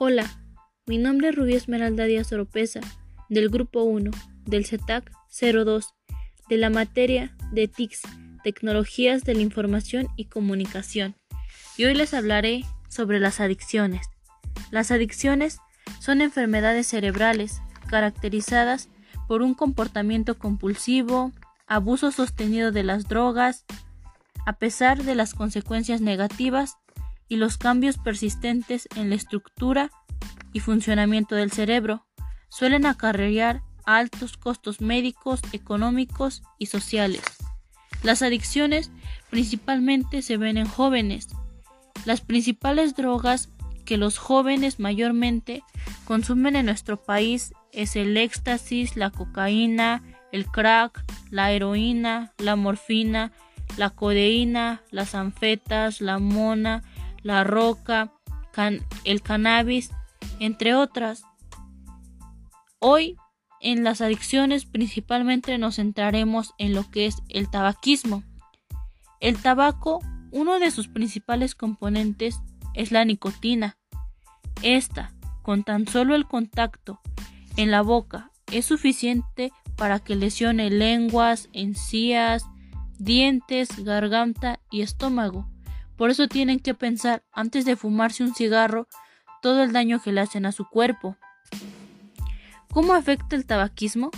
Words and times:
Hola, 0.00 0.28
mi 0.86 0.98
nombre 0.98 1.28
es 1.28 1.36
Rubí 1.36 1.54
Esmeralda 1.54 2.06
Díaz 2.06 2.32
Oropesa, 2.32 2.80
del 3.28 3.48
Grupo 3.48 3.84
1, 3.84 4.10
del 4.44 4.66
CETAC 4.66 5.08
02, 5.30 5.94
de 6.48 6.56
la 6.56 6.68
materia 6.68 7.36
de 7.52 7.68
TICS, 7.68 8.02
Tecnologías 8.42 9.22
de 9.22 9.34
la 9.34 9.42
Información 9.42 10.08
y 10.16 10.24
Comunicación. 10.24 11.14
Y 11.76 11.84
hoy 11.84 11.94
les 11.94 12.12
hablaré 12.12 12.64
sobre 12.88 13.20
las 13.20 13.38
adicciones. 13.38 14.08
Las 14.72 14.90
adicciones 14.90 15.58
son 16.00 16.22
enfermedades 16.22 16.88
cerebrales 16.88 17.62
caracterizadas 17.86 18.88
por 19.28 19.42
un 19.42 19.54
comportamiento 19.54 20.36
compulsivo, 20.36 21.30
abuso 21.68 22.10
sostenido 22.10 22.72
de 22.72 22.82
las 22.82 23.06
drogas, 23.06 23.64
a 24.44 24.54
pesar 24.54 25.04
de 25.04 25.14
las 25.14 25.34
consecuencias 25.34 26.00
negativas 26.00 26.78
y 27.28 27.36
los 27.36 27.58
cambios 27.58 27.98
persistentes 27.98 28.88
en 28.96 29.10
la 29.10 29.16
estructura 29.16 29.90
y 30.52 30.60
funcionamiento 30.60 31.34
del 31.34 31.50
cerebro 31.50 32.06
suelen 32.48 32.86
acarrear 32.86 33.62
altos 33.84 34.36
costos 34.36 34.80
médicos, 34.80 35.40
económicos 35.52 36.42
y 36.58 36.66
sociales. 36.66 37.22
Las 38.02 38.22
adicciones 38.22 38.90
principalmente 39.30 40.22
se 40.22 40.36
ven 40.36 40.56
en 40.56 40.66
jóvenes. 40.66 41.28
Las 42.04 42.20
principales 42.20 42.94
drogas 42.94 43.48
que 43.84 43.96
los 43.96 44.18
jóvenes 44.18 44.78
mayormente 44.78 45.62
consumen 46.04 46.56
en 46.56 46.66
nuestro 46.66 47.02
país 47.02 47.52
es 47.72 47.96
el 47.96 48.16
éxtasis, 48.16 48.96
la 48.96 49.10
cocaína, 49.10 50.02
el 50.32 50.46
crack, 50.46 51.04
la 51.30 51.52
heroína, 51.52 52.32
la 52.38 52.56
morfina, 52.56 53.32
la 53.76 53.90
codeína, 53.90 54.82
las 54.90 55.14
anfetas, 55.14 56.00
la 56.00 56.18
mona, 56.18 56.82
la 57.24 57.42
roca, 57.42 58.12
el 59.04 59.22
cannabis, 59.22 59.90
entre 60.38 60.76
otras. 60.76 61.24
Hoy 62.78 63.16
en 63.60 63.82
las 63.82 64.00
adicciones 64.00 64.66
principalmente 64.66 65.56
nos 65.58 65.76
centraremos 65.76 66.54
en 66.58 66.74
lo 66.74 66.88
que 66.90 67.06
es 67.06 67.16
el 67.28 67.50
tabaquismo. 67.50 68.22
El 69.20 69.40
tabaco, 69.40 70.00
uno 70.30 70.58
de 70.58 70.70
sus 70.70 70.86
principales 70.86 71.54
componentes 71.54 72.40
es 72.74 72.92
la 72.92 73.04
nicotina. 73.04 73.78
Esta, 74.62 75.14
con 75.42 75.64
tan 75.64 75.88
solo 75.88 76.14
el 76.14 76.26
contacto 76.26 77.00
en 77.56 77.70
la 77.70 77.80
boca, 77.80 78.30
es 78.52 78.66
suficiente 78.66 79.50
para 79.76 79.98
que 79.98 80.14
lesione 80.14 80.70
lenguas, 80.70 81.48
encías, 81.52 82.44
dientes, 82.98 83.82
garganta 83.82 84.60
y 84.70 84.82
estómago. 84.82 85.48
Por 85.96 86.10
eso 86.10 86.28
tienen 86.28 86.58
que 86.58 86.74
pensar 86.74 87.24
antes 87.32 87.64
de 87.64 87.76
fumarse 87.76 88.24
un 88.24 88.34
cigarro 88.34 88.88
todo 89.42 89.62
el 89.62 89.72
daño 89.72 90.00
que 90.02 90.12
le 90.12 90.20
hacen 90.20 90.46
a 90.46 90.52
su 90.52 90.64
cuerpo. 90.64 91.16
¿Cómo 92.72 92.94
afecta 92.94 93.36
el 93.36 93.46
tabaquismo? 93.46 94.10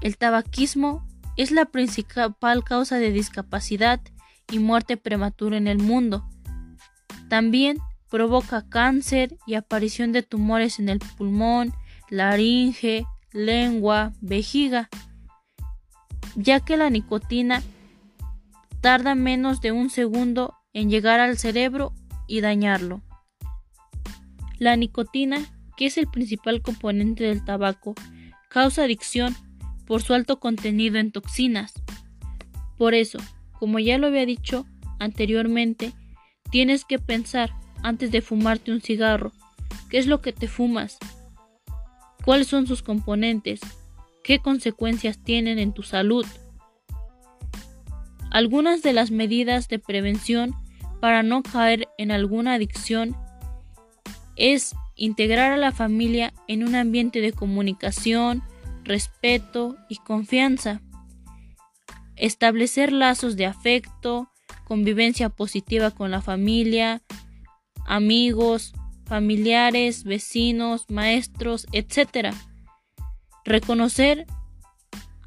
El 0.00 0.18
tabaquismo 0.18 1.06
es 1.36 1.50
la 1.50 1.64
principal 1.64 2.64
causa 2.64 2.96
de 2.96 3.12
discapacidad 3.12 4.00
y 4.50 4.58
muerte 4.58 4.96
prematura 4.96 5.56
en 5.56 5.68
el 5.68 5.78
mundo. 5.78 6.28
También 7.28 7.78
provoca 8.10 8.68
cáncer 8.68 9.36
y 9.46 9.54
aparición 9.54 10.12
de 10.12 10.22
tumores 10.22 10.78
en 10.78 10.88
el 10.88 10.98
pulmón, 10.98 11.72
laringe, 12.10 13.06
lengua, 13.32 14.12
vejiga, 14.20 14.88
ya 16.34 16.60
que 16.60 16.76
la 16.76 16.90
nicotina 16.90 17.62
tarda 18.80 19.14
menos 19.14 19.60
de 19.60 19.72
un 19.72 19.90
segundo 19.90 20.57
en 20.78 20.90
llegar 20.90 21.18
al 21.18 21.36
cerebro 21.36 21.92
y 22.28 22.40
dañarlo. 22.40 23.02
La 24.58 24.76
nicotina, 24.76 25.40
que 25.76 25.86
es 25.86 25.98
el 25.98 26.06
principal 26.06 26.62
componente 26.62 27.24
del 27.24 27.44
tabaco, 27.44 27.96
causa 28.48 28.84
adicción 28.84 29.34
por 29.86 30.02
su 30.02 30.14
alto 30.14 30.38
contenido 30.38 30.98
en 30.98 31.10
toxinas. 31.10 31.74
Por 32.76 32.94
eso, 32.94 33.18
como 33.58 33.80
ya 33.80 33.98
lo 33.98 34.06
había 34.06 34.24
dicho 34.24 34.66
anteriormente, 35.00 35.92
tienes 36.52 36.84
que 36.84 37.00
pensar 37.00 37.50
antes 37.82 38.12
de 38.12 38.22
fumarte 38.22 38.70
un 38.70 38.80
cigarro, 38.80 39.32
qué 39.90 39.98
es 39.98 40.06
lo 40.06 40.20
que 40.20 40.32
te 40.32 40.46
fumas, 40.46 40.98
cuáles 42.24 42.46
son 42.46 42.68
sus 42.68 42.82
componentes, 42.84 43.58
qué 44.22 44.38
consecuencias 44.38 45.18
tienen 45.18 45.58
en 45.58 45.72
tu 45.72 45.82
salud. 45.82 46.24
Algunas 48.30 48.82
de 48.82 48.92
las 48.92 49.10
medidas 49.10 49.66
de 49.66 49.80
prevención 49.80 50.54
para 51.00 51.22
no 51.22 51.42
caer 51.42 51.88
en 51.98 52.10
alguna 52.10 52.54
adicción 52.54 53.16
es 54.36 54.74
integrar 54.94 55.52
a 55.52 55.56
la 55.56 55.72
familia 55.72 56.32
en 56.46 56.66
un 56.66 56.74
ambiente 56.74 57.20
de 57.20 57.32
comunicación, 57.32 58.42
respeto 58.84 59.76
y 59.88 59.96
confianza, 59.96 60.80
establecer 62.16 62.92
lazos 62.92 63.36
de 63.36 63.46
afecto, 63.46 64.30
convivencia 64.64 65.28
positiva 65.28 65.90
con 65.90 66.10
la 66.10 66.20
familia, 66.20 67.02
amigos, 67.86 68.72
familiares, 69.06 70.04
vecinos, 70.04 70.84
maestros, 70.88 71.66
etc. 71.72 72.34
Reconocer 73.44 74.26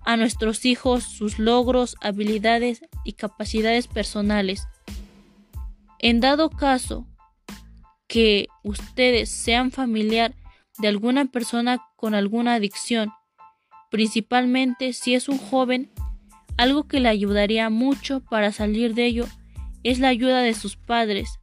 a 0.05 0.17
nuestros 0.17 0.65
hijos 0.65 1.03
sus 1.03 1.39
logros, 1.39 1.95
habilidades 2.01 2.81
y 3.03 3.13
capacidades 3.13 3.87
personales. 3.87 4.67
En 6.03 6.19
dado 6.19 6.49
caso 6.49 7.07
que 8.07 8.47
ustedes 8.63 9.29
sean 9.29 9.69
familiar 9.69 10.33
de 10.79 10.87
alguna 10.87 11.25
persona 11.25 11.79
con 11.95 12.15
alguna 12.15 12.55
adicción, 12.55 13.11
principalmente 13.91 14.93
si 14.93 15.13
es 15.13 15.29
un 15.29 15.37
joven, 15.37 15.91
algo 16.57 16.87
que 16.87 16.99
le 16.99 17.09
ayudaría 17.09 17.69
mucho 17.69 18.19
para 18.19 18.51
salir 18.51 18.95
de 18.95 19.05
ello 19.05 19.27
es 19.83 19.99
la 19.99 20.07
ayuda 20.07 20.41
de 20.41 20.55
sus 20.55 20.75
padres, 20.75 21.39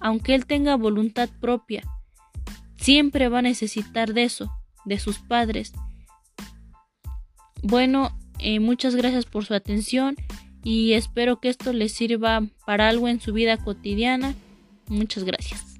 aunque 0.00 0.34
él 0.34 0.44
tenga 0.44 0.76
voluntad 0.76 1.30
propia. 1.40 1.82
Siempre 2.76 3.30
va 3.30 3.38
a 3.38 3.42
necesitar 3.42 4.12
de 4.12 4.24
eso, 4.24 4.52
de 4.84 4.98
sus 4.98 5.18
padres. 5.18 5.72
Bueno, 7.62 8.14
eh, 8.38 8.60
muchas 8.60 8.96
gracias 8.96 9.24
por 9.24 9.46
su 9.46 9.54
atención 9.54 10.16
y 10.64 10.94
espero 10.94 11.38
que 11.40 11.50
esto 11.50 11.72
les 11.72 11.92
sirva 11.92 12.42
para 12.66 12.88
algo 12.88 13.08
en 13.08 13.20
su 13.20 13.32
vida 13.32 13.58
cotidiana. 13.58 14.34
Muchas 14.88 15.24
gracias. 15.24 15.73